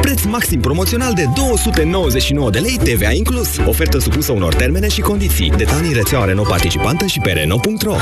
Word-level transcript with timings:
Preț 0.00 0.22
maxim 0.22 0.60
promoțional 0.60 1.12
de 1.14 1.24
299 1.34 2.50
de 2.50 2.58
lei, 2.58 2.78
TVA 2.84 3.10
inclus. 3.12 3.58
Ofertă 3.66 3.98
supusă 3.98 4.32
unor 4.32 4.54
termene 4.54 4.88
și 4.88 5.00
condiții. 5.00 5.52
Detalii 5.56 5.88
în 5.88 5.94
rețeaua 5.94 6.24
Renault 6.24 6.48
participantă 6.48 7.06
și 7.06 7.20
pe 7.20 7.30
Renault.ro 7.30 7.94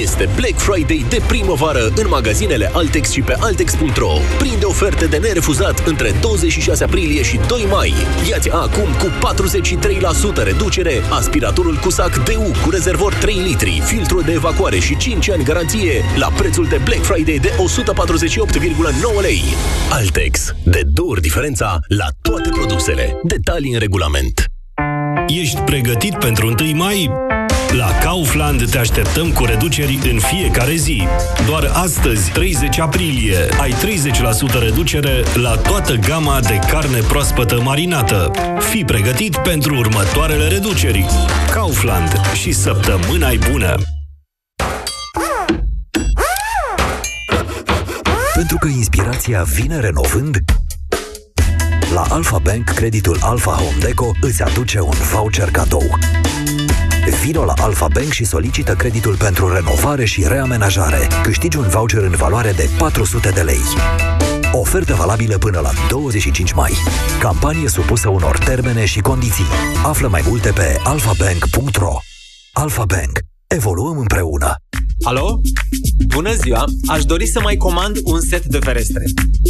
este 0.00 0.28
Black 0.34 0.58
Friday 0.58 1.04
de 1.08 1.20
primăvară 1.26 1.92
în 1.96 2.06
magazinele 2.08 2.70
Altex 2.74 3.10
și 3.10 3.20
pe 3.20 3.36
Altex.ro. 3.40 4.12
Prinde 4.38 4.64
oferte 4.64 5.06
de 5.06 5.16
nerefuzat 5.16 5.86
între 5.86 6.14
26 6.20 6.84
aprilie 6.84 7.22
și 7.22 7.40
2 7.46 7.66
mai. 7.70 7.94
Iați 8.30 8.50
acum 8.50 8.88
cu 8.98 9.32
43% 10.40 10.44
reducere 10.44 11.02
aspiratorul 11.10 11.76
cu 11.76 11.90
sac 11.90 12.24
DU 12.24 12.52
cu 12.64 12.70
rezervor 12.70 13.14
3 13.14 13.34
litri, 13.34 13.82
filtru 13.84 14.22
de 14.22 14.32
evacuare 14.32 14.78
și 14.78 14.96
5 14.96 15.30
ani 15.30 15.44
garanție 15.44 16.02
la 16.16 16.28
prețul 16.36 16.66
de 16.66 16.80
Black 16.84 17.02
Friday 17.02 17.38
de 17.38 17.52
148,9 19.16 19.20
lei. 19.20 19.42
Altex. 19.90 20.54
De 20.62 20.80
două 20.84 21.10
ori 21.10 21.20
diferența 21.20 21.78
la 21.88 22.06
toate 22.22 22.48
produsele. 22.48 23.20
Detalii 23.22 23.72
în 23.72 23.78
regulament. 23.78 24.44
Ești 25.26 25.60
pregătit 25.60 26.14
pentru 26.14 26.54
1 26.60 26.74
mai? 26.74 27.10
La 27.70 27.98
Kaufland 28.00 28.70
te 28.70 28.78
așteptăm 28.78 29.32
cu 29.32 29.44
reduceri 29.44 29.98
în 30.12 30.18
fiecare 30.18 30.74
zi. 30.74 31.06
Doar 31.46 31.70
astăzi, 31.72 32.30
30 32.30 32.78
aprilie, 32.78 33.36
ai 33.60 33.74
30% 34.58 34.58
reducere 34.60 35.22
la 35.34 35.56
toată 35.56 35.94
gama 35.94 36.40
de 36.40 36.58
carne 36.70 36.98
proaspătă 36.98 37.60
marinată. 37.60 38.30
Fii 38.58 38.84
pregătit 38.84 39.36
pentru 39.36 39.76
următoarele 39.76 40.48
reduceri. 40.48 41.04
Kaufland 41.52 42.20
și 42.34 42.52
săptămâna 42.52 43.30
bună! 43.50 43.74
Pentru 48.34 48.56
că 48.58 48.68
inspirația 48.68 49.42
vine 49.42 49.80
renovând, 49.80 50.38
la 51.92 52.04
Alpha 52.08 52.38
Bank, 52.38 52.64
creditul 52.64 53.18
Alpha 53.20 53.50
Home 53.50 53.76
Deco 53.80 54.10
îți 54.20 54.42
aduce 54.42 54.80
un 54.80 54.94
voucher 55.12 55.50
cadou. 55.50 55.98
Vino 57.10 57.44
la 57.44 57.52
Alpha 57.56 57.86
Bank 57.92 58.12
și 58.12 58.24
solicită 58.24 58.74
creditul 58.74 59.16
pentru 59.16 59.52
renovare 59.52 60.04
și 60.04 60.24
reamenajare. 60.28 61.08
Câștigi 61.22 61.56
un 61.56 61.68
voucher 61.68 62.02
în 62.02 62.14
valoare 62.16 62.52
de 62.52 62.70
400 62.78 63.28
de 63.28 63.40
lei. 63.40 63.60
Ofertă 64.52 64.94
valabilă 64.94 65.38
până 65.38 65.60
la 65.60 65.70
25 65.88 66.52
mai. 66.52 66.72
Campanie 67.20 67.68
supusă 67.68 68.08
unor 68.08 68.38
termene 68.38 68.84
și 68.84 69.00
condiții. 69.00 69.44
Află 69.84 70.08
mai 70.08 70.22
multe 70.26 70.50
pe 70.50 70.80
alfabank.ro 70.84 71.96
Alpha 72.52 72.84
Bank. 72.84 73.18
Evoluăm 73.46 73.98
împreună. 73.98 74.54
Alo? 75.02 75.40
Bună 76.16 76.34
ziua! 76.34 76.64
Aș 76.86 77.04
dori 77.04 77.26
să 77.26 77.40
mai 77.40 77.56
comand 77.56 77.98
un 78.02 78.20
set 78.20 78.44
de 78.44 78.58
ferestre. 78.58 79.04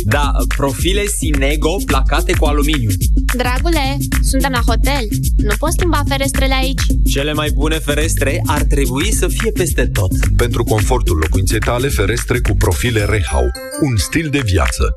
Da, 0.04 0.32
profile 0.56 1.04
Sinego 1.06 1.76
placate 1.86 2.32
cu 2.32 2.44
aluminiu. 2.44 2.90
Dragule, 3.36 3.96
suntem 4.20 4.50
la 4.50 4.60
hotel. 4.66 5.08
Nu 5.36 5.54
poți 5.58 5.74
schimba 5.76 6.02
ferestrele 6.08 6.54
aici. 6.54 6.82
Cele 7.04 7.32
mai 7.32 7.50
bune 7.50 7.78
ferestre 7.78 8.42
ar 8.46 8.62
trebui 8.62 9.14
să 9.14 9.28
fie 9.28 9.50
peste 9.50 9.86
tot. 9.86 10.10
Pentru 10.36 10.64
confortul 10.64 11.16
locuinței 11.16 11.58
tale, 11.58 11.88
ferestre 11.88 12.40
cu 12.40 12.56
profile 12.56 13.04
Rehau. 13.04 13.50
Un 13.80 13.96
stil 13.96 14.28
de 14.30 14.40
viață. 14.44 14.94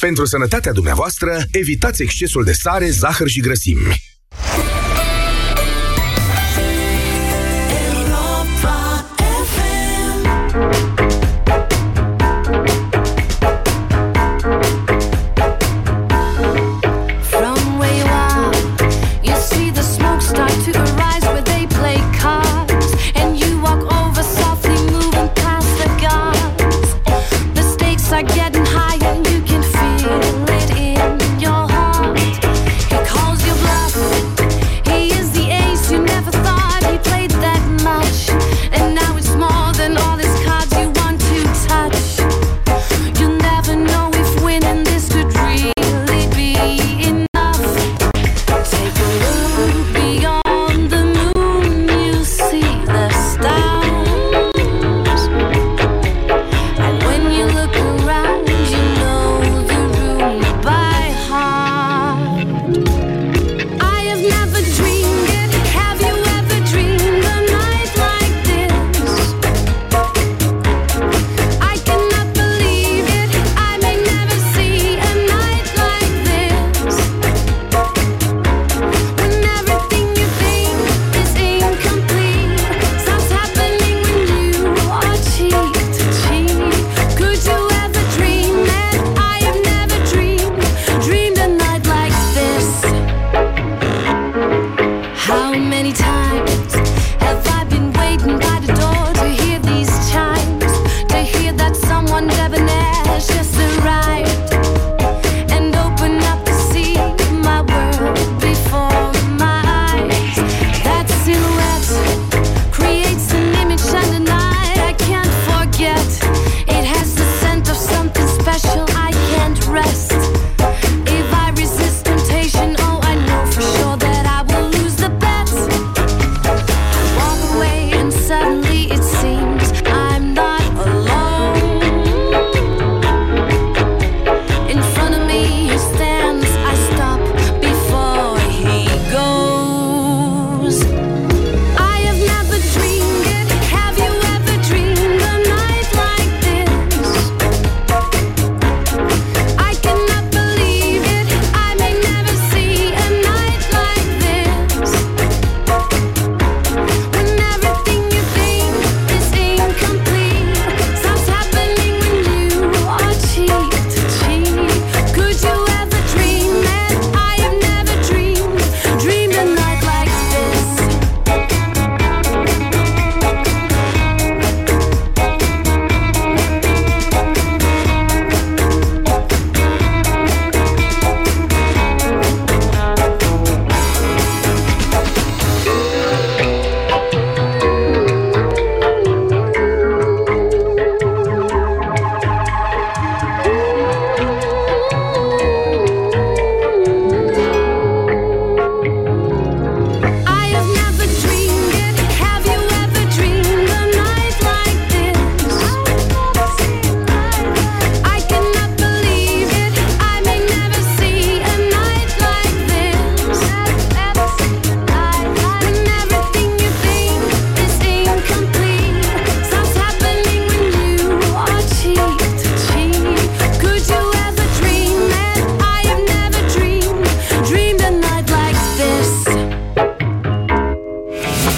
Pentru 0.00 0.24
sănătatea 0.24 0.72
dumneavoastră, 0.72 1.44
evitați 1.50 2.02
excesul 2.02 2.44
de 2.44 2.52
sare, 2.52 2.90
zahăr 2.90 3.28
și 3.28 3.40
grăsimi. 3.40 4.05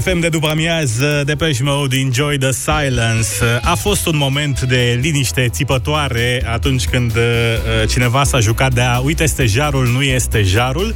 FM 0.00 0.20
de 0.20 0.28
după 0.28 0.48
amiază, 0.48 1.22
Depeche 1.26 1.62
Mode, 1.62 1.96
Enjoy 1.96 2.38
the 2.38 2.52
Silence. 2.52 3.60
A 3.62 3.74
fost 3.74 4.06
un 4.06 4.16
moment 4.16 4.60
de 4.60 4.98
liniște 5.02 5.48
țipătoare 5.48 6.42
atunci 6.52 6.84
când 6.84 7.16
uh, 7.16 7.88
cineva 7.88 8.24
s-a 8.24 8.40
jucat 8.40 8.74
de 8.74 8.80
a 8.80 8.98
uite, 8.98 9.26
stejarul 9.26 9.86
nu 9.86 10.02
este 10.02 10.42
jarul. 10.42 10.94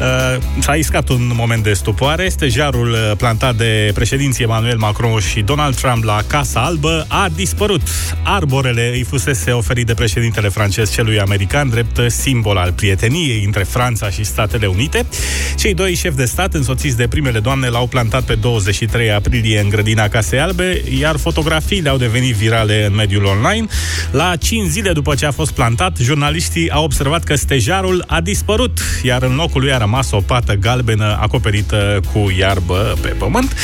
Uh, 0.00 0.42
s-a 0.58 0.74
iscat 0.74 1.08
un 1.08 1.30
moment 1.34 1.62
de 1.62 1.72
stupoare. 1.72 2.28
Stejarul 2.28 2.90
uh, 2.90 3.16
plantat 3.16 3.56
de 3.56 3.90
președinții 3.94 4.44
Emmanuel 4.44 4.76
Macron 4.76 5.20
și 5.20 5.40
Donald 5.40 5.76
Trump 5.76 6.04
la 6.04 6.20
Casa 6.26 6.60
Albă 6.60 7.06
a 7.08 7.28
dispărut. 7.34 7.82
Arborele 8.22 8.90
îi 8.94 9.02
fusese 9.02 9.50
oferit 9.50 9.86
de 9.86 9.94
președintele 9.94 10.48
francez 10.48 10.92
celui 10.92 11.20
american 11.20 11.68
drept 11.68 12.10
simbol 12.10 12.56
al 12.56 12.72
prieteniei 12.72 13.44
între 13.44 13.62
Franța 13.62 14.10
și 14.10 14.24
Statele 14.24 14.66
Unite. 14.66 15.06
Cei 15.58 15.74
doi 15.74 15.94
șefi 15.94 16.16
de 16.16 16.24
stat, 16.24 16.54
însoțiți 16.54 16.96
de 16.96 17.08
primele 17.08 17.38
doamne, 17.38 17.68
l-au 17.68 17.86
plantat 17.86 18.22
pe 18.22 18.33
23 18.34 19.12
aprilie 19.12 19.60
în 19.60 19.68
grădina 19.68 20.08
Casei 20.08 20.40
Albe, 20.40 20.82
iar 20.98 21.16
fotografiile 21.16 21.88
au 21.88 21.96
devenit 21.96 22.34
virale 22.34 22.84
în 22.84 22.94
mediul 22.94 23.24
online. 23.24 23.66
La 24.10 24.36
5 24.36 24.68
zile 24.68 24.92
după 24.92 25.14
ce 25.14 25.26
a 25.26 25.30
fost 25.30 25.52
plantat, 25.52 25.96
jurnaliștii 25.96 26.70
au 26.70 26.84
observat 26.84 27.24
că 27.24 27.34
stejarul 27.34 28.04
a 28.06 28.20
dispărut, 28.20 28.78
iar 29.02 29.22
în 29.22 29.34
locul 29.34 29.60
lui 29.60 29.72
a 29.72 29.78
rămas 29.78 30.10
o 30.10 30.20
pată 30.20 30.54
galbenă 30.54 31.18
acoperită 31.20 32.00
cu 32.12 32.32
iarbă 32.38 32.98
pe 33.00 33.08
pământ. 33.08 33.56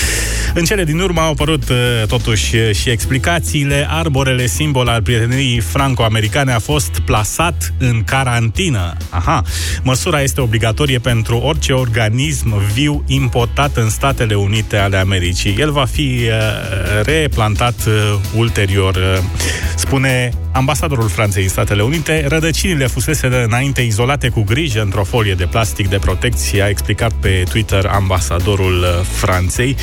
În 0.54 0.64
cele 0.64 0.84
din 0.84 1.00
urmă 1.00 1.20
au 1.20 1.30
apărut 1.30 1.68
uh, 1.68 1.76
totuși 2.06 2.56
și 2.72 2.90
explicațiile. 2.90 3.86
Arborele 3.90 4.46
simbol 4.46 4.88
al 4.88 5.02
prieteniei 5.02 5.60
franco-americane 5.60 6.52
a 6.52 6.58
fost 6.58 6.98
plasat 7.04 7.74
în 7.78 8.02
carantină. 8.04 8.96
Aha. 9.10 9.42
Măsura 9.82 10.22
este 10.22 10.40
obligatorie 10.40 10.98
pentru 10.98 11.36
orice 11.36 11.72
organism 11.72 12.72
viu 12.72 13.04
importat 13.06 13.76
în 13.76 13.90
Statele 13.90 14.34
Unite 14.34 14.60
ale 14.73 14.97
Americii. 14.97 15.57
El 15.59 15.71
va 15.71 15.85
fi 15.85 16.21
uh, 16.25 17.02
replantat 17.05 17.75
uh, 17.87 18.21
ulterior, 18.37 18.95
uh, 18.95 19.19
spune 19.76 20.31
ambasadorul 20.52 21.09
Franței 21.09 21.43
în 21.43 21.49
Statele 21.49 21.83
Unite. 21.83 22.25
Rădăcinile 22.29 22.87
fusese 22.87 23.29
de 23.29 23.37
înainte 23.37 23.81
izolate 23.81 24.29
cu 24.29 24.43
grijă 24.43 24.81
într-o 24.81 25.05
folie 25.05 25.35
de 25.35 25.45
plastic 25.45 25.88
de 25.88 25.99
protecție, 25.99 26.62
a 26.62 26.69
explicat 26.69 27.12
pe 27.12 27.45
Twitter 27.50 27.87
ambasadorul 27.87 28.79
uh, 28.79 29.07
Franței. 29.12 29.76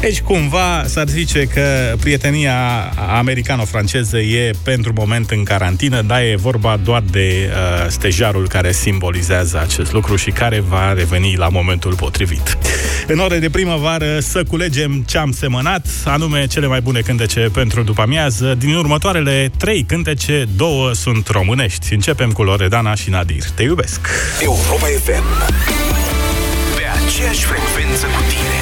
Deci, 0.00 0.20
cumva, 0.20 0.84
s-ar 0.86 1.08
zice 1.08 1.44
că 1.44 1.94
prietenia 2.00 2.56
americano-franceză 3.08 4.18
e 4.18 4.50
pentru 4.62 4.92
moment 4.94 5.30
în 5.30 5.42
carantină, 5.42 6.02
dar 6.02 6.20
e 6.20 6.34
vorba 6.36 6.76
doar 6.84 7.02
de 7.10 7.50
uh, 7.50 7.86
stejarul 7.88 8.48
care 8.48 8.72
simbolizează 8.72 9.60
acest 9.60 9.92
lucru 9.92 10.16
și 10.16 10.30
care 10.30 10.60
va 10.60 10.92
reveni 10.92 11.36
la 11.36 11.48
momentul 11.48 11.94
potrivit. 11.94 12.58
În 13.10 13.18
ore 13.18 13.38
de 13.38 13.50
primăvară 13.50 14.18
să 14.20 14.42
culegem 14.44 15.04
ce 15.06 15.18
am 15.18 15.32
semănat, 15.32 15.86
anume 16.04 16.46
cele 16.46 16.66
mai 16.66 16.80
bune 16.80 17.00
cântece 17.00 17.50
pentru 17.52 17.82
după 17.82 18.00
amiază. 18.00 18.54
Din 18.54 18.74
următoarele 18.74 19.50
trei 19.56 19.82
cântece, 19.82 20.44
două 20.56 20.92
sunt 20.92 21.26
românești. 21.26 21.92
Începem 21.92 22.30
cu 22.32 22.42
Loredana 22.42 22.94
și 22.94 23.10
Nadir. 23.10 23.44
Te 23.54 23.62
iubesc! 23.62 24.00
Europa 24.40 24.86
FM 25.04 25.24
Pe 26.76 26.82
aceeași 27.06 27.44
frecvență 27.44 28.06
cu 28.06 28.22
tine 28.28 28.57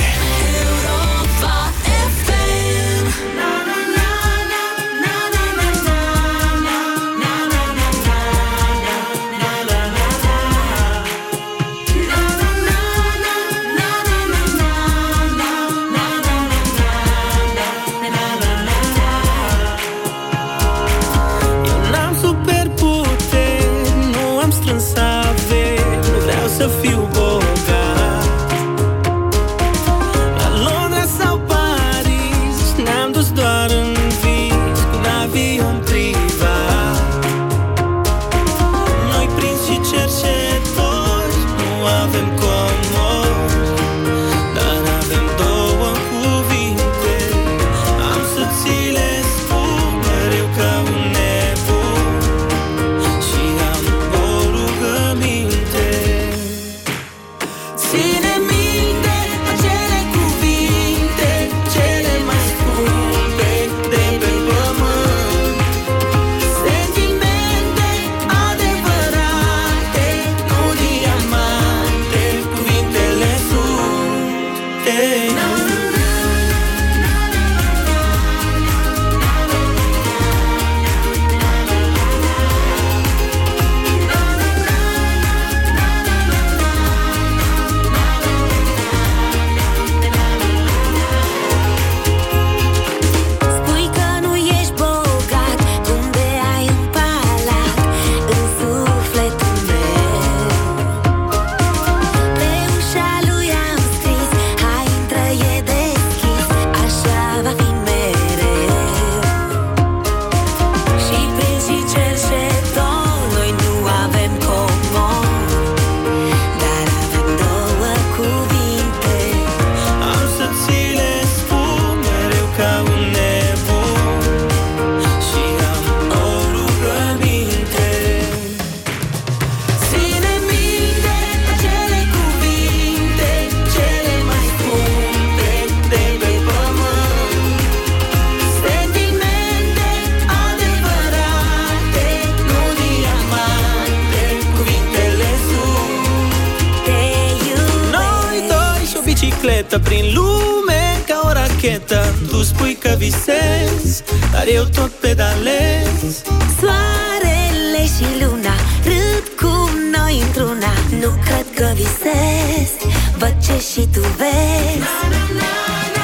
Tu 152.31 152.43
spui 152.43 152.75
că 152.81 152.95
visezi, 152.99 154.03
dar 154.33 154.45
eu 154.55 154.65
tot 154.65 154.91
pedalez. 154.91 156.23
Soarele 156.61 157.85
și 157.97 158.25
luna 158.25 158.55
râd 158.85 159.27
cu 159.41 159.71
noi 159.97 160.23
într-una. 160.27 160.73
Nu 161.01 161.11
cred 161.25 161.47
că 161.55 161.73
visez, 161.75 162.71
văd 163.19 163.35
ce 163.45 163.59
și 163.73 163.89
tu 163.93 164.01
vezi. 164.01 164.87
Ține 165.01 165.96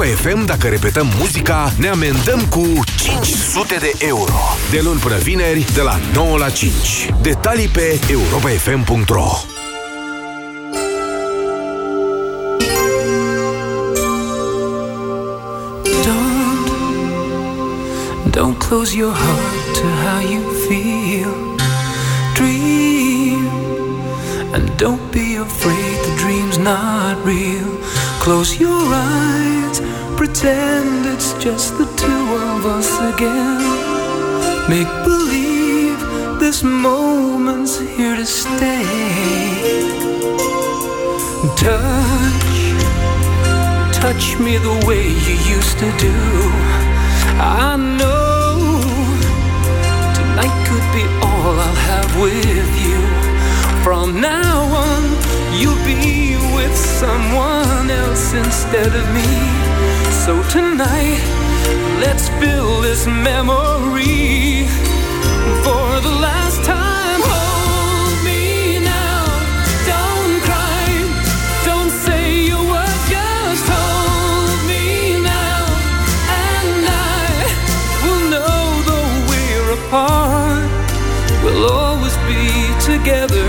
Europa 0.00 0.28
FM, 0.28 0.44
dacă 0.44 0.68
repetăm 0.68 1.06
muzica, 1.18 1.72
ne 1.78 1.88
amendăm 1.88 2.40
cu 2.50 2.66
500 2.96 3.76
de 3.80 3.92
euro. 3.98 4.32
De 4.70 4.80
luni 4.82 4.98
până 5.00 5.16
vineri, 5.16 5.66
de 5.74 5.80
la 5.80 6.00
9 6.12 6.38
la 6.38 6.50
5. 6.50 7.10
Detalii 7.22 7.68
pe 7.68 8.00
europafm.ro 8.10 9.28
Don't 18.30 18.58
close 18.58 18.96
your 18.96 19.12
heart 19.12 19.76
to 19.78 19.86
how 20.02 20.20
you 20.32 20.42
feel. 20.68 21.34
Dream, 22.34 23.50
and 24.52 24.70
don't 24.76 25.10
be 25.10 25.36
afraid 25.36 25.96
the 26.06 26.12
dream's 26.22 26.58
not 26.58 27.16
real. 27.24 27.59
Close 28.20 28.60
your 28.60 28.70
eyes, 28.70 29.80
pretend 30.14 31.06
it's 31.06 31.32
just 31.42 31.78
the 31.78 31.86
two 31.96 32.24
of 32.52 32.66
us 32.66 32.90
again. 33.14 33.62
Make 34.68 34.92
believe 35.04 35.98
this 36.38 36.62
moment's 36.62 37.78
here 37.78 38.16
to 38.16 38.26
stay. 38.26 38.84
Touch, 41.56 42.52
touch 43.96 44.38
me 44.38 44.58
the 44.58 44.84
way 44.86 45.08
you 45.08 45.36
used 45.56 45.78
to 45.78 45.90
do. 45.96 46.14
I 47.40 47.76
know 47.98 48.60
tonight 50.14 50.56
could 50.68 50.86
be 50.92 51.04
all 51.24 51.58
I'll 51.58 51.80
have 51.88 52.20
with 52.20 52.70
you. 52.84 53.00
From 53.82 54.20
now 54.20 54.60
on, 54.84 55.02
you'll 55.58 55.84
be 55.86 56.29
someone 57.00 57.88
else 57.90 58.34
instead 58.34 58.92
of 58.94 59.06
me. 59.16 59.30
So 60.24 60.32
tonight, 60.50 61.22
let's 62.04 62.28
fill 62.40 62.82
this 62.82 63.06
memory. 63.06 64.66
For 65.64 65.88
the 66.06 66.14
last 66.26 66.62
time. 66.62 67.20
Hold 67.32 68.16
me 68.28 68.80
now, 68.84 69.24
don't 69.92 70.36
cry, 70.48 70.84
don't 71.64 71.92
say 72.06 72.50
a 72.58 72.60
word, 72.72 73.00
just 73.14 73.64
hold 73.74 74.60
me 74.70 74.84
now, 75.34 75.60
and 76.44 76.84
I 77.16 77.26
will 78.04 78.24
know 78.32 78.60
though 78.88 79.12
we're 79.30 79.70
apart, 79.80 80.68
we'll 81.42 81.64
always 81.80 82.16
be 82.28 82.44
together, 82.90 83.48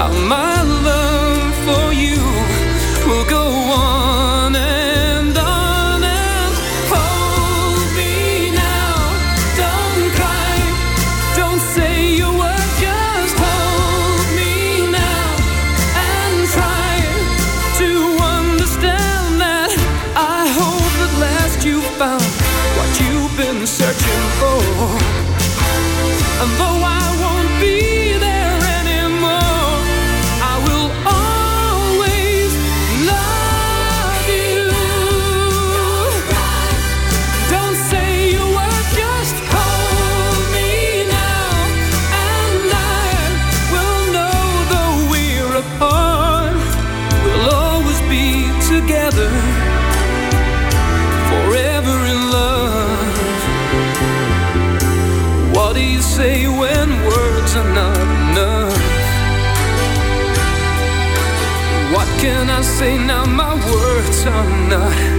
Searching 0.00 1.42
for. 1.64 1.92
You 1.92 2.16
will 3.06 3.26
go 3.28 3.44
on 3.72 4.56
and 4.56 5.36
though 26.58 26.82
I 26.84 26.99
My 64.00 64.06
words 64.06 64.24
are 64.24 64.68
not 64.70 65.09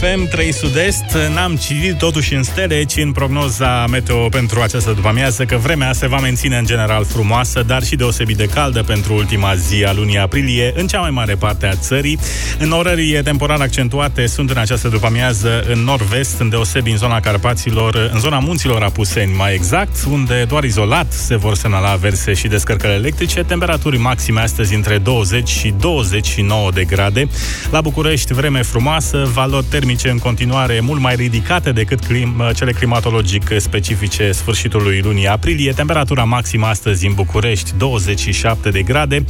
FM 0.00 0.28
3 0.28 0.52
Sud-Est 0.52 1.04
N-am 1.34 1.56
citit 1.56 1.98
totuși 1.98 2.34
în 2.34 2.42
stele 2.42 2.84
Ci 2.84 2.96
în 2.96 3.12
prognoza 3.12 3.86
meteo 3.86 4.28
pentru 4.28 4.60
această 4.60 4.92
după-amiază 4.92 5.44
Că 5.44 5.56
vremea 5.56 5.92
se 5.92 6.06
va 6.06 6.18
menține 6.18 6.56
în 6.56 6.64
general 6.64 7.04
frumoasă 7.04 7.62
Dar 7.66 7.82
și 7.82 7.96
deosebit 7.96 8.36
de 8.36 8.44
caldă 8.44 8.82
pentru 8.82 9.14
ultima 9.14 9.54
zi 9.54 9.84
a 9.84 9.92
lunii 9.92 10.18
aprilie 10.18 10.72
În 10.76 10.86
cea 10.86 11.00
mai 11.00 11.10
mare 11.10 11.34
parte 11.34 11.66
a 11.66 11.74
țării. 11.74 12.18
Înnorării 12.58 13.22
temporar 13.22 13.60
accentuate 13.60 14.26
sunt 14.26 14.50
în 14.50 14.56
această 14.56 14.88
după-amiază 14.88 15.64
În 15.72 15.78
nord-vest, 15.78 16.40
în 16.40 16.48
deosebi 16.48 16.90
în 16.90 16.96
zona 16.96 17.20
Carpaților 17.20 18.10
În 18.12 18.20
zona 18.20 18.38
munților 18.38 18.82
Apuseni, 18.82 19.32
mai 19.36 19.54
exact 19.54 19.96
Unde 20.10 20.44
doar 20.48 20.64
izolat 20.64 21.12
se 21.12 21.36
vor 21.36 21.54
semnala 21.54 21.94
verse 21.94 22.34
și 22.34 22.48
descărcări 22.48 22.94
electrice. 22.94 23.42
Temperaturi 23.42 23.98
maxime 23.98 24.40
astăzi 24.40 24.74
între 24.74 24.98
20 24.98 25.48
și 25.48 25.74
29 25.80 26.70
de 26.70 26.84
grade. 26.84 27.28
La 27.70 27.80
București 27.80 28.32
vreme 28.32 28.62
frumoasă 28.62 29.30
valori 29.32 29.64
termice 29.68 29.86
în 29.88 30.18
continuare 30.18 30.80
mult 30.80 31.00
mai 31.00 31.14
ridicate 31.14 31.72
decât 31.72 32.04
clim, 32.04 32.42
cele 32.54 32.72
climatologic 32.72 33.50
specifice 33.56 34.32
sfârșitului 34.32 35.00
lunii 35.00 35.26
aprilie. 35.26 35.72
Temperatura 35.72 36.24
maximă 36.24 36.66
astăzi 36.66 37.06
în 37.06 37.12
București 37.14 37.72
27 37.78 38.70
de 38.70 38.82
grade. 38.82 39.24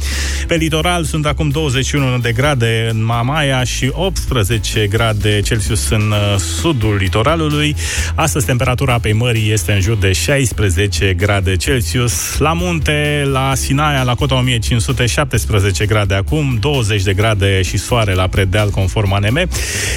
Pe 0.47 0.55
litoral 0.55 1.03
sunt 1.03 1.25
acum 1.25 1.49
21 1.49 2.17
de 2.17 2.31
grade 2.31 2.89
în 2.91 3.05
Mamaia 3.05 3.63
și 3.63 3.89
18 3.91 4.87
grade 4.87 5.41
Celsius 5.41 5.89
în 5.89 6.11
uh, 6.11 6.39
sudul 6.39 6.95
litoralului. 6.95 7.75
Astăzi 8.15 8.45
temperatura 8.45 8.99
pe 8.99 9.13
mării 9.13 9.51
este 9.51 9.71
în 9.71 9.81
jur 9.81 9.97
de 9.97 10.11
16 10.11 11.13
grade 11.13 11.55
Celsius. 11.55 12.37
La 12.37 12.53
munte, 12.53 13.27
la 13.31 13.51
Sinaia, 13.55 14.03
la 14.03 14.15
cota 14.15 14.35
1517 14.35 15.85
grade 15.85 16.13
acum, 16.13 16.57
20 16.59 17.03
de 17.03 17.13
grade 17.13 17.61
și 17.61 17.77
soare 17.77 18.13
la 18.13 18.27
predeal 18.27 18.69
conform 18.69 19.13
ANM. 19.13 19.49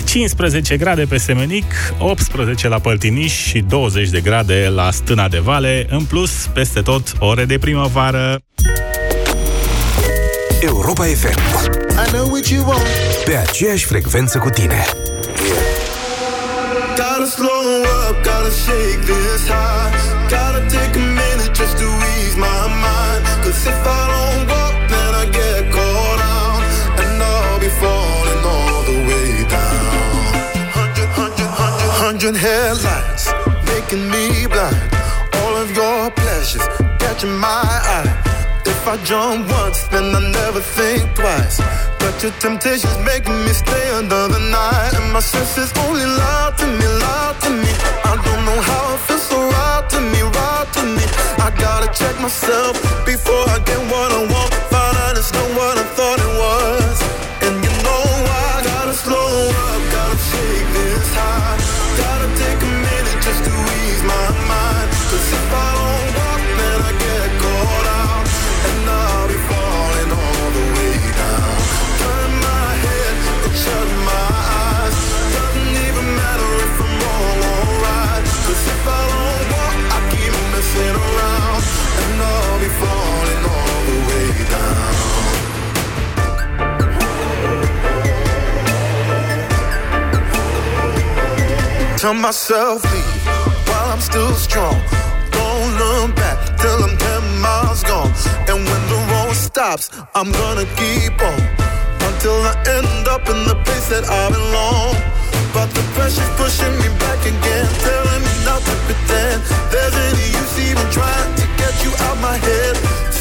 15 0.04 0.51
grade 0.60 1.04
pe 1.04 1.16
Semenic, 1.16 1.64
18 1.98 2.68
la 2.68 2.78
Păltiniș 2.78 3.32
și 3.32 3.58
20 3.58 4.08
de 4.08 4.20
grade 4.20 4.68
la 4.74 4.90
Stâna 4.90 5.28
de 5.28 5.38
Vale. 5.38 5.86
În 5.90 6.04
plus, 6.04 6.30
peste 6.54 6.80
tot, 6.80 7.12
ore 7.18 7.44
de 7.44 7.58
primăvară. 7.58 8.38
Europa 10.60 11.04
FM. 11.04 11.38
I 12.06 12.10
know 12.12 12.28
what 12.30 12.46
you 12.46 12.64
want. 12.68 12.86
Pe 13.24 13.34
aceeași 13.36 13.84
frecvență 13.84 14.38
cu 14.38 14.48
tine. 14.48 14.84
Gotta 16.96 17.26
slow 17.36 17.82
up, 18.08 18.14
gotta 18.14 18.50
shake 18.64 19.00
this 19.12 19.46
high. 19.48 19.94
Gotta 20.28 20.60
take 20.76 20.98
a 20.98 21.04
minute 21.20 21.50
just 21.60 21.76
to 21.76 21.86
ease 22.12 22.36
my 22.36 22.62
mind. 22.84 23.24
Cause 23.44 23.68
if 23.68 23.86
I 23.86 24.06
don't 24.10 24.21
hundred, 32.22 32.38
headlights 32.38 33.26
making 33.66 34.08
me 34.08 34.46
blind. 34.46 34.78
All 35.42 35.56
of 35.56 35.74
your 35.74 36.10
pleasures 36.12 36.62
catching 36.98 37.34
my 37.36 37.66
eye. 37.96 38.62
If 38.64 38.86
I 38.86 38.96
jump 39.02 39.50
once, 39.50 39.88
then 39.88 40.14
I 40.14 40.20
never 40.30 40.60
think 40.60 41.02
twice. 41.16 41.58
But 41.98 42.22
your 42.22 42.30
temptation's 42.38 42.98
making 42.98 43.38
me 43.44 43.52
stay 43.52 43.86
another 43.98 44.38
night. 44.38 44.92
And 44.94 45.12
my 45.12 45.18
senses 45.20 45.72
only 45.84 46.06
lie 46.06 46.52
to 46.58 46.66
me, 46.66 46.86
lie 47.02 47.34
to 47.42 47.50
me. 47.50 47.72
I 48.04 48.14
don't 48.14 48.44
know 48.46 48.60
how 48.70 48.94
it 48.94 49.00
feels 49.06 49.22
so 49.22 49.38
right 49.42 49.84
to 49.90 50.00
me, 50.00 50.22
right 50.22 50.68
to 50.78 50.82
me. 50.96 51.04
I 51.42 51.50
gotta 51.58 51.88
check 51.90 52.14
myself 52.20 52.78
before 53.04 53.44
I 53.50 53.58
get 53.66 53.80
what 53.90 54.12
I 54.12 54.20
want. 54.32 54.54
Find 54.70 54.96
out 55.04 55.18
it's 55.18 55.32
not 55.32 55.48
what 55.58 55.74
I 55.76 55.84
thought 55.96 56.18
it 56.20 56.32
was. 56.38 56.81
Tell 92.02 92.14
myself 92.14 92.82
leave 92.82 93.26
while 93.68 93.92
I'm 93.92 94.00
still 94.00 94.34
strong. 94.34 94.74
Till 96.62 96.84
I'm 96.84 96.96
ten 96.96 97.24
miles 97.40 97.82
gone. 97.82 98.12
And 98.46 98.58
when 98.62 98.82
the 98.86 99.00
road 99.10 99.34
stops, 99.34 99.90
I'm 100.14 100.30
gonna 100.30 100.66
keep 100.78 101.18
on 101.20 101.40
until 102.08 102.38
I 102.46 102.54
end 102.78 103.08
up 103.08 103.28
in 103.28 103.40
the 103.50 103.56
place 103.64 103.88
that 103.88 104.06
I 104.08 104.30
belong. 104.30 104.94
But 105.52 105.68
the 105.74 105.82
pressure's 105.98 106.30
pushing 106.38 106.74
me 106.78 106.88
back 107.02 107.18
again, 107.26 107.66
telling 107.82 108.22
me 108.22 108.34
not 108.46 108.62
to 108.62 108.74
pretend 108.86 109.42
there's 109.74 109.96
any 110.08 110.26
use 110.38 110.54
even 110.70 110.86
trying 110.94 111.34
to 111.34 111.46
get 111.58 111.74
you 111.84 111.90
out 112.06 112.18
my 112.22 112.36
head. 112.38 113.11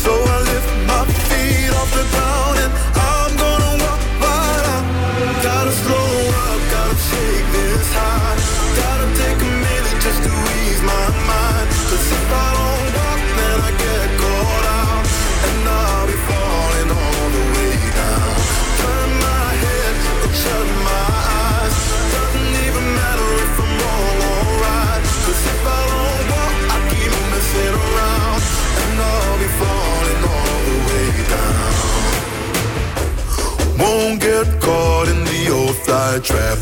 get 34.44 34.62
caught 34.62 35.08
in 35.08 35.24
the 35.24 35.50
old 35.52 35.76
fly 35.78 36.20
trap. 36.24 36.58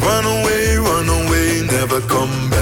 Run 0.00 0.24
away, 0.24 0.76
run 0.76 1.08
away, 1.08 1.62
never 1.66 2.00
come 2.02 2.50
back. 2.50 2.59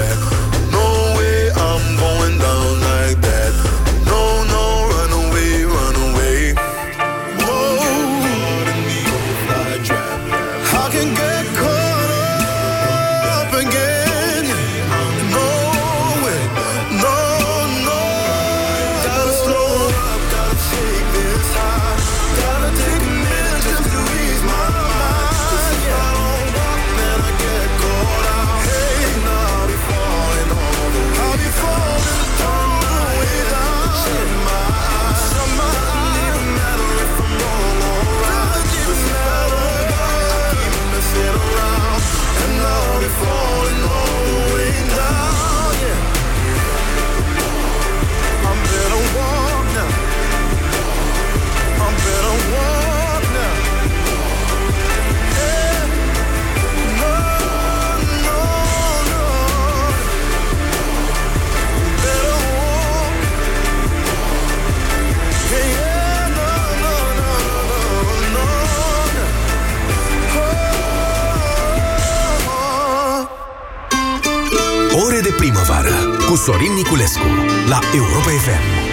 Primăvară 75.39 75.95
cu 76.29 76.37
Sorin 76.37 76.73
Niculescu 76.73 77.27
la 77.69 77.79
Europa 77.95 78.31
FM. 78.45 78.88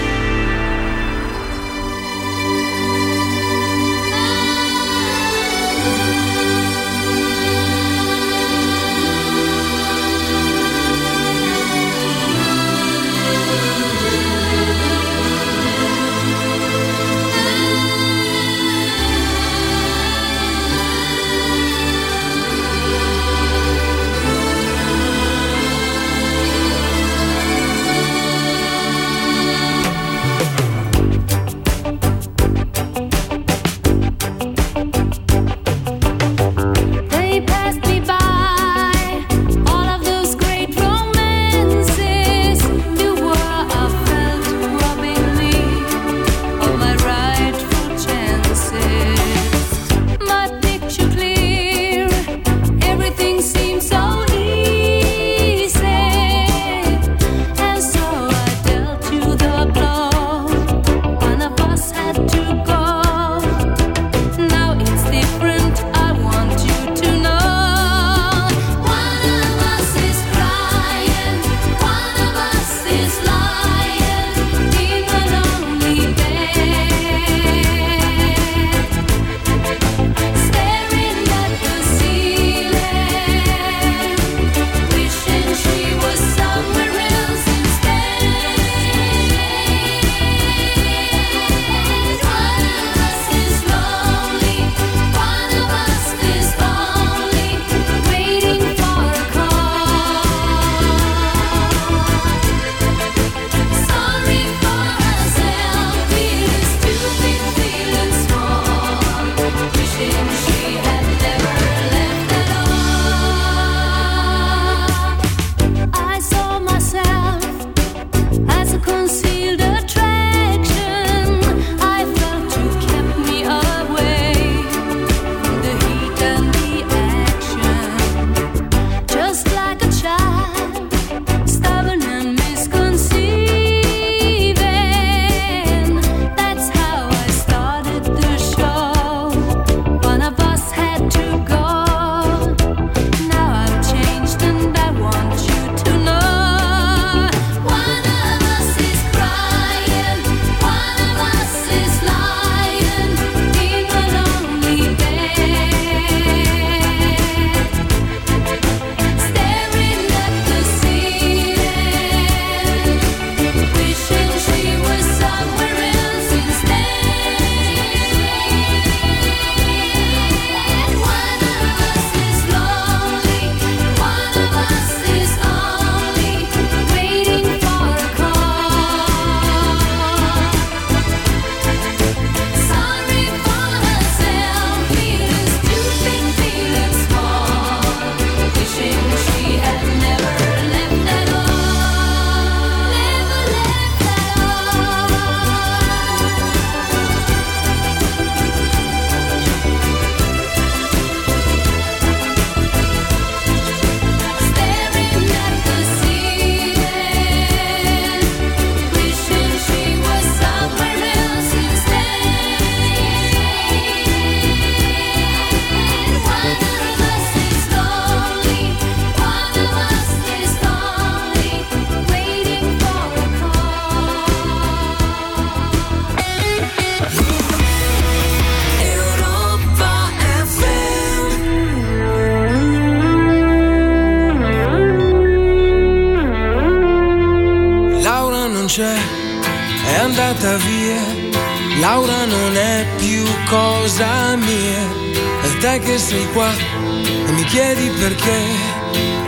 E 247.28 247.32
mi 247.32 247.44
chiedi 247.46 247.90
perché, 248.00 248.40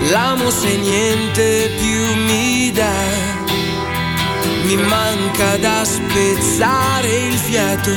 l'amo 0.09 0.49
se 0.49 0.75
niente 0.77 1.71
più 1.77 2.23
mi 2.23 2.71
dà. 2.71 3.35
Mi 4.63 4.75
manca 4.75 5.57
da 5.57 5.85
spezzare 5.85 7.07
il 7.07 7.37
fiato, 7.37 7.91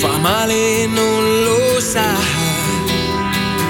fa 0.00 0.18
male 0.18 0.82
e 0.82 0.86
non 0.86 1.42
lo 1.44 1.80
sa, 1.80 2.14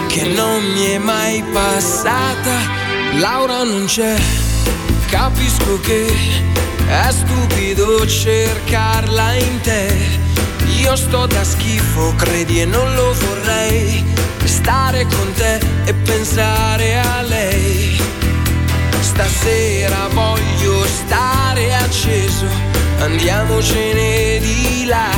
che 0.08 0.24
non 0.24 0.64
mi 0.72 0.86
è 0.86 0.98
mai 0.98 1.44
passata, 1.52 2.58
Laura 3.18 3.62
non 3.62 3.84
c'è, 3.86 4.16
capisco 5.08 5.78
che 5.80 6.06
è 6.88 7.08
stupido 7.12 8.04
cercarla 8.04 9.34
in 9.34 9.60
te. 9.60 10.29
Io 10.78 10.96
sto 10.96 11.26
da 11.26 11.44
schifo, 11.44 12.14
credi 12.16 12.60
e 12.60 12.64
non 12.64 12.94
lo 12.94 13.14
vorrei. 13.14 14.04
Stare 14.44 15.04
con 15.06 15.32
te 15.34 15.60
e 15.84 15.94
pensare 15.94 16.98
a 16.98 17.22
lei. 17.22 18.00
Stasera 19.00 20.08
voglio 20.12 20.84
stare 20.84 21.74
acceso, 21.74 22.46
andiamocene 22.98 24.38
di 24.40 24.84
là. 24.86 25.10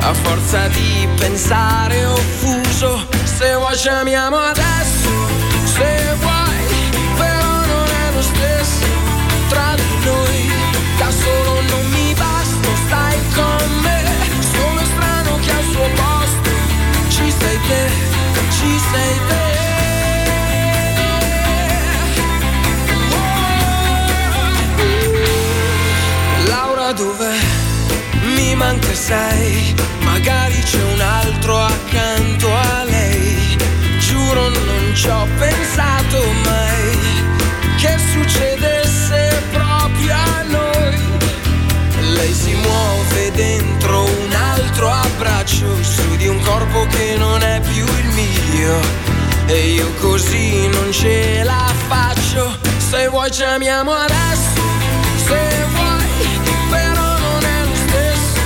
A 0.00 0.14
forza 0.14 0.66
di 0.68 1.06
pensare 1.18 2.04
offuso, 2.06 3.06
se 3.24 3.54
vuoi 3.54 3.76
ci 3.76 3.88
amiamo 3.88 4.36
adesso, 4.36 5.08
ci 18.50 18.78
sei 18.90 19.20
te. 19.28 19.44
Laura 26.46 26.92
dov'è? 26.92 27.38
Mi 28.36 28.54
manca 28.54 28.94
sei, 28.94 29.74
magari 30.00 30.60
c'è 30.62 30.82
un 30.82 31.00
altro 31.00 31.58
accanto 31.58 32.54
a 32.54 32.84
lei. 32.84 33.56
Giuro 33.98 34.48
non 34.48 34.92
ci 34.94 35.08
ho 35.08 35.26
pensato 35.38 36.18
mai 36.44 36.98
che 37.76 37.96
succedesse 38.12 39.42
proprio 39.52 40.14
a 40.14 40.42
noi. 40.42 40.98
Lei 42.14 42.32
si 42.32 42.54
muove 42.54 43.30
dentro 43.32 43.69
mio. 48.70 48.80
E 49.46 49.72
io 49.72 49.92
così 50.00 50.68
non 50.68 50.92
ce 50.92 51.42
la 51.44 51.72
faccio. 51.88 52.56
Se 52.78 53.08
vuoi 53.08 53.30
ci 53.30 53.42
amiamo 53.42 53.92
adesso, 53.92 54.60
se 55.26 55.64
vuoi, 55.72 56.04
però 56.70 57.18
non 57.18 57.42
è 57.42 57.64
lo 57.64 57.74
stesso 57.74 58.40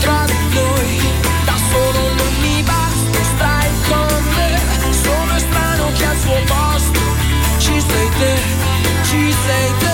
tra 0.00 0.24
di 0.26 0.54
noi. 0.54 1.00
Da 1.44 1.54
solo 1.70 2.00
non 2.14 2.32
mi 2.40 2.62
basta, 2.62 3.18
stai 3.34 3.70
con 3.88 4.24
me. 4.34 4.60
Sono 5.02 5.38
strano 5.38 5.92
che 5.96 6.04
al 6.04 6.18
suo 6.18 6.40
posto 6.46 7.00
ci 7.58 7.80
sei 7.80 8.08
te, 8.18 8.34
ci 9.02 9.34
sei 9.46 9.72
te. 9.78 9.85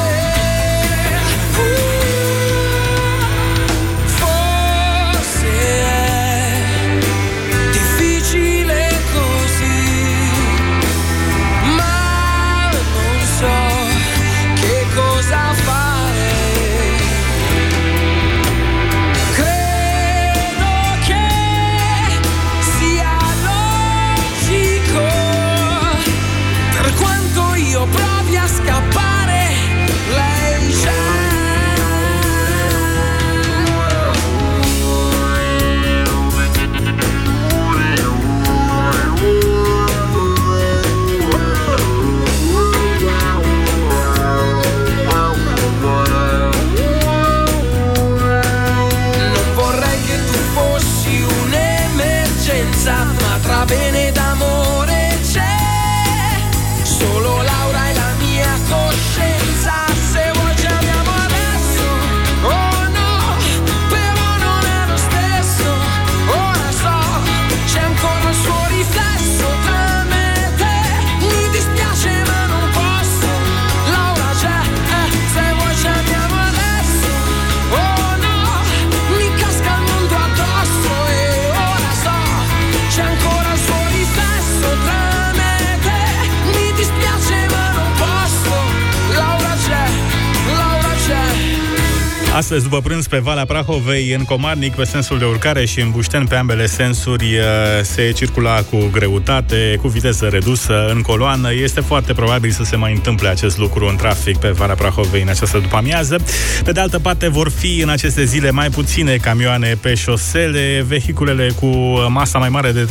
Astăzi, 92.53 92.70
după 92.70 92.88
prânz, 92.88 93.07
pe 93.07 93.18
Valea 93.18 93.44
Prahovei, 93.44 94.12
în 94.12 94.24
Comarnic, 94.24 94.74
pe 94.74 94.84
sensul 94.84 95.18
de 95.18 95.24
urcare 95.24 95.64
și 95.64 95.80
în 95.80 95.90
Bușten, 95.90 96.26
pe 96.26 96.34
ambele 96.34 96.66
sensuri, 96.66 97.24
uh, 97.24 97.44
se 97.82 98.11
circula 98.11 98.62
cu 98.62 98.88
greutate, 98.92 99.78
cu 99.80 99.88
viteză 99.88 100.26
redusă, 100.26 100.86
în 100.86 101.00
coloană. 101.00 101.53
Este 101.53 101.80
foarte 101.80 102.12
probabil 102.12 102.50
să 102.50 102.62
se 102.64 102.76
mai 102.76 102.92
întâmple 102.92 103.28
acest 103.28 103.59
lucru 103.59 103.86
în 103.86 103.96
trafic 103.96 104.36
pe 104.36 104.48
Valea 104.48 104.74
Prahovei 104.74 105.22
în 105.22 105.28
această 105.28 105.59
după-amiază. 105.59 106.18
Pe 106.64 106.72
de 106.72 106.80
altă 106.80 106.98
parte, 106.98 107.28
vor 107.28 107.50
fi 107.50 107.80
în 107.80 107.88
aceste 107.88 108.24
zile 108.24 108.50
mai 108.50 108.68
puține 108.68 109.16
camioane 109.16 109.78
pe 109.80 109.94
șosele, 109.94 110.84
vehiculele 110.88 111.50
cu 111.61 111.66
masa 112.09 112.38
mai 112.38 112.48
mare 112.48 112.72
de 112.72 112.88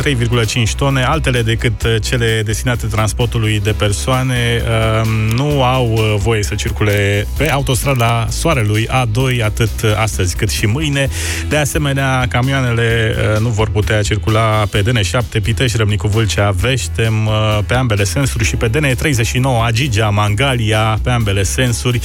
3,5 0.64 0.76
tone, 0.76 1.04
altele 1.04 1.42
decât 1.42 2.00
cele 2.02 2.42
destinate 2.46 2.86
transportului 2.86 3.60
de 3.60 3.72
persoane, 3.72 4.62
uh, 4.64 5.08
nu 5.36 5.64
au 5.64 5.92
uh, 5.92 6.16
voie 6.18 6.44
să 6.44 6.56
circule 6.56 7.28
pe 7.38 7.50
autostrada 7.50 8.28
Soarelui 8.30 8.88
A2 8.88 9.44
atât 9.52 9.96
astăzi 9.96 10.36
cât 10.36 10.50
și 10.50 10.66
mâine. 10.66 11.10
De 11.50 11.58
asemenea, 11.58 12.26
camioanele 12.30 13.16
uh, 13.34 13.40
nu 13.40 13.50
vor 13.50 13.70
putea 13.70 14.02
circula 14.02 14.66
pe 14.72 14.84
DN7 14.84 15.42
Pitești, 15.44 15.78
Râmnicu 15.78 16.08
Vâlcea, 16.08 16.52
Veștem 16.52 17.26
uh, 17.26 17.60
pe 17.66 17.74
ambele 17.74 18.04
sensuri 18.04 18.44
și 18.44 18.56
pe 18.56 18.70
DN39 18.70 19.66
Agigea, 19.66 20.10
Mangalia 20.10 21.00
pe 21.04 21.10
ambele 21.10 21.44
sensuri. 21.44 22.00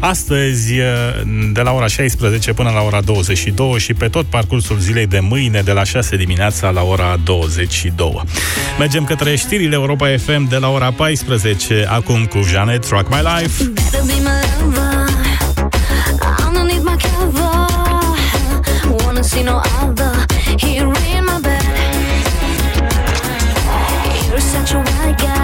Astăzi 0.00 0.72
uh, 0.72 0.86
de 1.52 1.60
la 1.60 1.72
ora 1.72 1.86
16 1.86 2.52
până 2.52 2.70
la 2.70 2.80
ora 2.80 3.00
22 3.00 3.78
și 3.78 3.94
pe 3.94 4.08
tot 4.08 4.26
parcursul 4.26 4.78
zilei 4.78 5.06
de 5.06 5.20
mâine 5.20 5.60
de 5.60 5.72
la 5.72 5.84
6 5.84 6.16
dimineața 6.16 6.70
la 6.70 6.82
ora 6.82 7.18
22. 7.24 8.22
Mergem 8.78 9.04
către 9.04 9.36
știrile 9.36 9.74
Europa 9.74 10.06
FM 10.16 10.48
de 10.48 10.56
la 10.56 10.68
ora 10.68 10.90
14, 10.90 11.86
acum 11.88 12.24
cu 12.24 12.40
Janet 12.50 12.88
Rock 12.88 13.08
My 13.08 13.20
Life. 13.20 13.64
Better 13.64 14.02
be 14.06 14.12
my 14.12 14.45
see 19.26 19.42
no 19.42 19.60
other. 19.80 20.14
Here 20.58 20.86
in 20.86 21.24
my 21.24 21.40
bed. 21.40 21.64
You're 24.30 24.40
such 24.40 24.72
a 24.72 24.78
white 24.78 25.18
guy. 25.18 25.35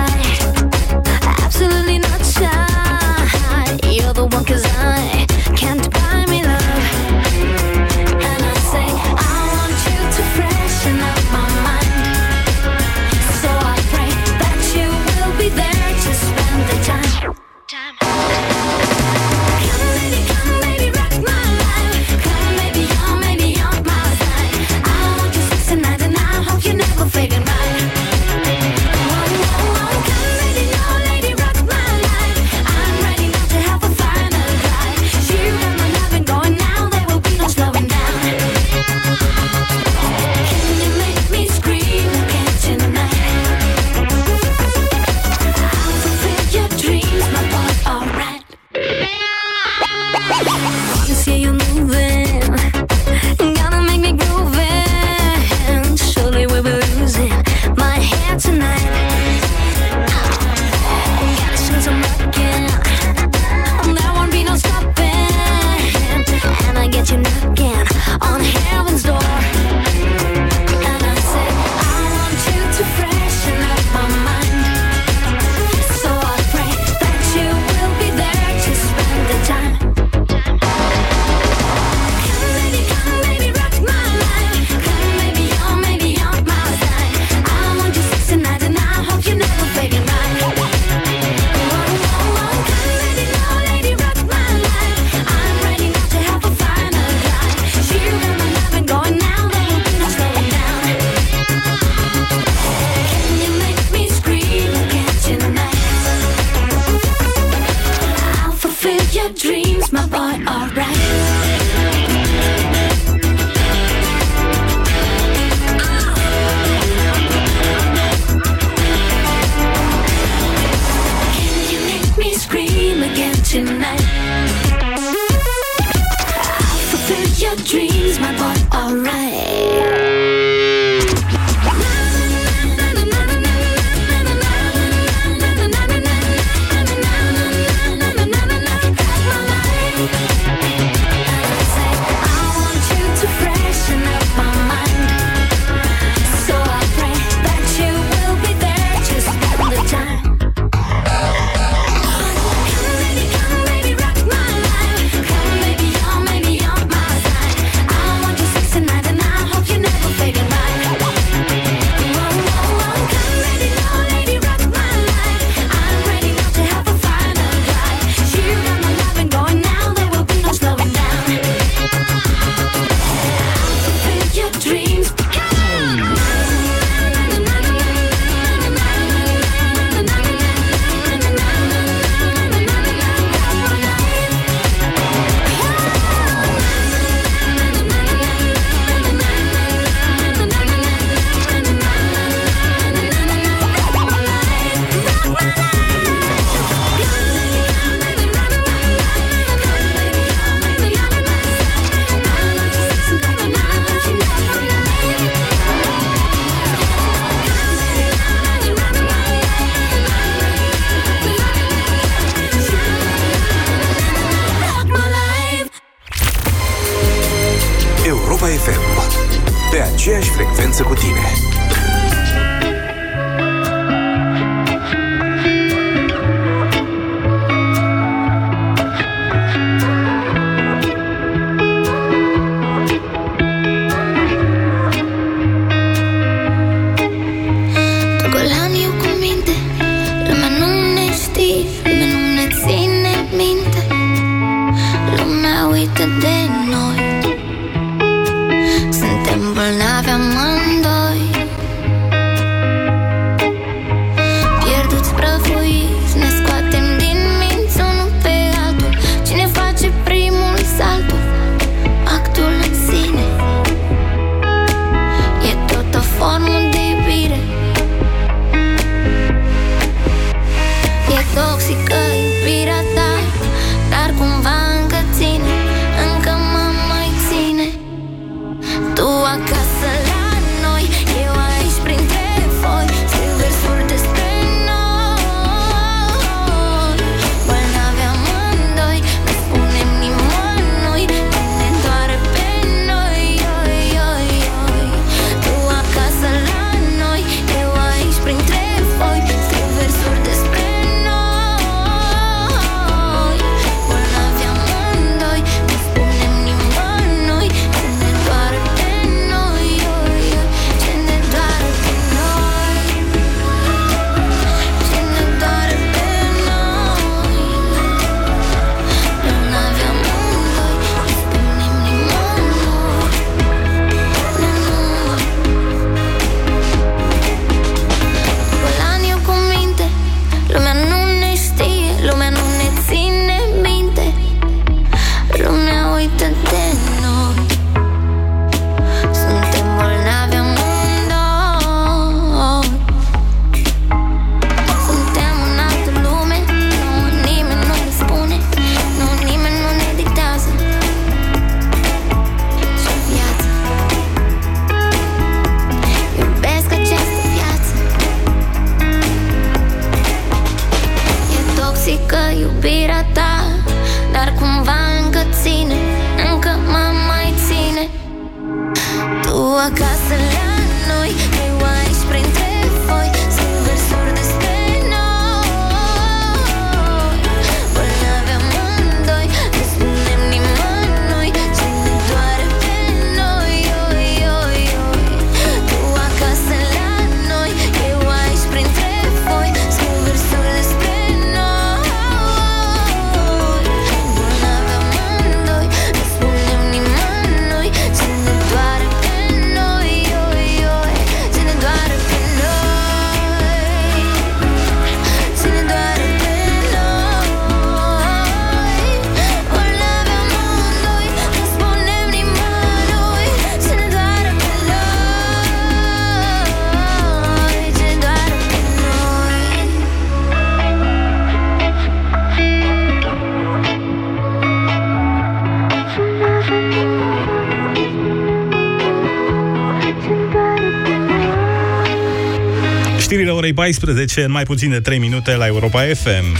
Orei 433.42 433.54
14 433.54 434.22
în 434.22 434.30
mai 434.30 434.44
puțin 434.44 434.70
de 434.70 434.80
3 434.80 434.98
minute 434.98 435.36
la 435.36 435.46
Europa 435.46 435.80
FM. 435.80 436.36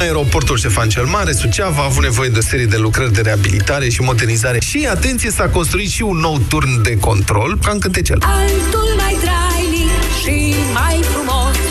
Aeroportul 0.00 0.56
Ștefan 0.56 0.88
cel 0.88 1.04
Mare, 1.04 1.32
Suceava, 1.32 1.82
a 1.82 1.84
avut 1.84 2.02
nevoie 2.02 2.28
de 2.28 2.38
o 2.38 2.40
serie 2.40 2.66
de 2.66 2.76
lucrări 2.76 3.12
de 3.12 3.20
reabilitare 3.20 3.88
și 3.88 4.00
modernizare. 4.00 4.58
Și, 4.60 4.86
atenție, 4.90 5.30
s-a 5.30 5.48
construit 5.48 5.90
și 5.90 6.02
un 6.02 6.16
nou 6.16 6.38
turn 6.48 6.82
de 6.82 6.96
control, 6.96 7.58
ca 7.64 7.70
în 7.70 7.78
cântecel. 7.78 8.18
Altul 8.20 8.94
mai 8.96 9.16
trainic 9.20 9.39
și 9.39 9.39
mai 9.39 9.39
frumos 9.39 9.39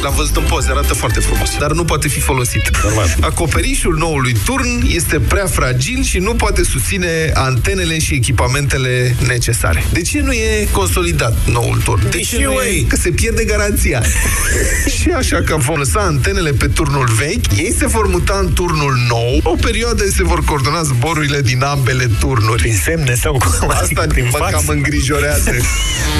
L-am 0.02 0.14
văzut 0.16 0.36
în 0.36 0.43
poze, 0.43 0.72
arată 0.72 0.93
foarte 0.93 1.20
frumos, 1.20 1.50
dar 1.60 1.72
nu 1.72 1.84
poate 1.86 2.08
fi 2.08 2.20
folosit. 2.20 2.70
Normal. 2.84 3.16
Acoperișul 3.22 3.97
noului 3.97 4.36
turn 4.45 4.82
este 4.88 5.20
prea 5.20 5.45
fragil 5.45 6.04
și 6.04 6.18
nu 6.18 6.34
poate 6.34 6.64
susține 6.64 7.32
antenele 7.34 8.00
și 8.00 8.14
echipamentele 8.14 9.16
necesare. 9.28 9.84
De 9.91 10.02
ce 10.02 10.22
nu 10.22 10.32
e 10.32 10.68
consolidat 10.72 11.38
noul 11.45 11.82
turn? 11.84 12.10
De 12.10 12.18
ce 12.18 12.43
nu 12.43 12.52
e? 12.52 12.84
Că 12.88 12.95
se 12.95 13.10
pierde 13.10 13.43
garanția. 13.43 14.04
și 15.00 15.10
așa 15.10 15.41
că 15.45 15.56
vom 15.56 15.78
lăsa 15.78 16.00
antenele 16.00 16.52
pe 16.52 16.68
turnul 16.68 17.10
vechi, 17.18 17.58
ei 17.58 17.76
se 17.78 17.88
vor 17.88 18.08
muta 18.08 18.39
în 18.41 18.54
turnul 18.54 18.93
nou, 19.08 19.39
o 19.43 19.56
perioadă 19.62 20.04
se 20.16 20.24
vor 20.24 20.43
coordona 20.43 20.82
zborurile 20.82 21.41
din 21.41 21.64
ambele 21.64 22.10
turnuri. 22.20 22.62
Prin 22.62 22.80
semne 22.84 23.16
sau 23.16 23.38
cum? 23.38 23.70
Asta 23.70 24.06
din 24.06 24.30
mă 24.32 24.47
cam 24.52 24.64
îngrijorează. 24.68 25.52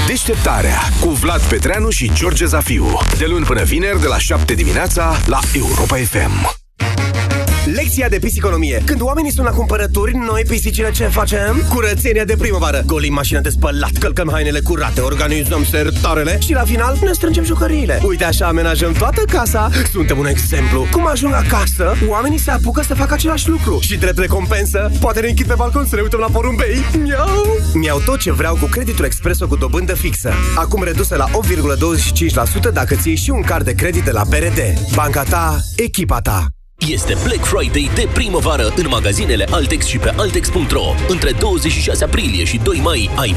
Deșteptarea 0.06 0.78
cu 1.00 1.08
Vlad 1.08 1.40
Petreanu 1.40 1.90
și 1.90 2.10
George 2.14 2.44
Zafiu. 2.44 2.98
De 3.18 3.26
luni 3.26 3.44
până 3.44 3.60
vineri, 3.70 4.00
de 4.00 4.06
la 4.06 4.18
7 4.18 4.54
dimineața, 4.54 5.16
la 5.26 5.40
Europa 5.54 5.96
FM. 5.96 6.59
Lecția 7.74 8.08
de 8.08 8.18
pisiconomie. 8.18 8.82
Când 8.84 9.00
oamenii 9.00 9.32
sunt 9.32 9.46
la 9.46 9.52
cumpărături, 9.52 10.16
noi 10.16 10.42
pisicile 10.48 10.90
ce 10.90 11.04
facem? 11.04 11.66
Curățenia 11.68 12.24
de 12.24 12.36
primăvară. 12.36 12.82
Golim 12.86 13.12
mașina 13.12 13.40
de 13.40 13.48
spălat, 13.48 13.92
călcăm 13.98 14.28
hainele 14.32 14.60
curate, 14.60 15.00
organizăm 15.00 15.64
sertarele 15.64 16.38
și 16.40 16.52
la 16.52 16.62
final 16.62 16.98
ne 17.02 17.12
strângem 17.12 17.44
jucăriile. 17.44 18.00
Uite 18.02 18.24
așa 18.24 18.46
amenajăm 18.46 18.92
toată 18.92 19.22
casa. 19.26 19.70
Suntem 19.92 20.18
un 20.18 20.26
exemplu. 20.26 20.86
Cum 20.90 21.06
ajung 21.06 21.32
acasă, 21.32 21.94
oamenii 22.08 22.38
se 22.38 22.50
apucă 22.50 22.82
să 22.82 22.94
facă 22.94 23.14
același 23.14 23.48
lucru. 23.48 23.78
Și 23.80 23.96
drept 23.96 24.18
recompensă, 24.18 24.90
poate 25.00 25.20
ne 25.20 25.28
închid 25.28 25.46
pe 25.46 25.54
balcon 25.56 25.86
să 25.86 25.94
ne 25.94 26.02
uităm 26.02 26.20
la 26.20 26.28
porumbei. 26.32 26.84
Miau! 27.02 27.56
Mi-au 27.74 28.00
tot 28.04 28.18
ce 28.18 28.32
vreau 28.32 28.56
cu 28.56 28.66
creditul 28.66 29.04
Expreso 29.04 29.46
cu 29.46 29.56
dobândă 29.56 29.94
fixă. 29.94 30.32
Acum 30.54 30.82
redusă 30.82 31.16
la 31.16 31.26
8,25% 32.68 32.72
dacă 32.72 32.94
ții 32.94 33.16
și 33.16 33.30
un 33.30 33.42
card 33.42 33.64
de 33.64 33.72
credit 33.72 34.04
de 34.04 34.10
la 34.10 34.22
BRD. 34.28 34.60
Banca 34.94 35.22
ta, 35.22 35.58
echipa 35.76 36.20
ta. 36.20 36.46
Este 36.88 37.16
Black 37.24 37.44
Friday 37.44 37.90
de 37.94 38.08
primăvară 38.14 38.72
în 38.76 38.86
magazinele 38.88 39.46
Altex 39.50 39.86
și 39.86 39.98
pe 39.98 40.12
Altex.ro. 40.16 40.94
Între 41.08 41.32
26 41.38 42.04
aprilie 42.04 42.44
și 42.44 42.60
2 42.62 42.80
mai 42.82 43.10
ai 43.16 43.34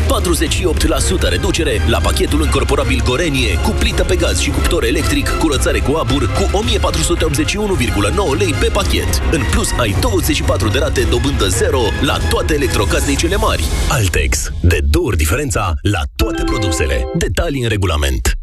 48% 1.25 1.29
reducere 1.29 1.81
la 1.87 1.99
pachetul 1.99 2.41
încorporabil 2.41 3.01
Gorenie 3.05 3.59
cu 3.63 3.69
plită 3.69 4.03
pe 4.03 4.15
gaz 4.15 4.39
și 4.39 4.49
cuptor 4.49 4.83
electric, 4.83 5.29
curățare 5.29 5.79
cu 5.79 5.95
abur 5.95 6.31
cu 6.31 6.63
1481,9 6.63 8.37
lei 8.37 8.53
pe 8.59 8.69
pachet. 8.73 9.21
În 9.31 9.41
plus 9.51 9.71
ai 9.77 9.95
24 9.99 10.69
de 10.69 10.77
rate 10.77 11.07
dobândă 11.09 11.47
0 11.47 11.79
la 12.01 12.17
toate 12.29 12.53
electrocasnicele 12.53 13.35
mari. 13.35 13.63
Altex. 13.89 14.51
De 14.61 14.79
două 14.89 15.05
ori 15.05 15.17
diferența 15.17 15.73
la 15.81 16.01
toate 16.15 16.43
produsele. 16.43 17.05
Detalii 17.17 17.63
în 17.63 17.69
regulament. 17.69 18.42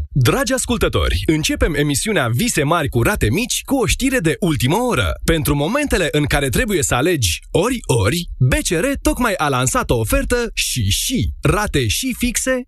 Dragi 0.13 0.53
ascultători, 0.53 1.23
începem 1.25 1.73
emisiunea 1.73 2.27
Vise 2.27 2.63
mari 2.63 2.87
cu 2.87 3.01
rate 3.01 3.29
mici 3.29 3.61
cu 3.65 3.75
o 3.75 3.85
știre 3.85 4.19
de 4.19 4.35
ultimă 4.39 4.75
oră. 4.75 5.11
Pentru 5.25 5.55
momentele 5.55 6.07
în 6.11 6.25
care 6.25 6.49
trebuie 6.49 6.83
să 6.83 6.95
alegi 6.95 7.39
ori-ori, 7.51 8.27
BCR 8.37 8.85
tocmai 9.01 9.33
a 9.33 9.47
lansat 9.47 9.89
o 9.89 9.97
ofertă 9.97 10.51
și 10.53 10.89
și 10.89 11.29
rate 11.41 11.87
și 11.87 12.15
fixe 12.17 12.59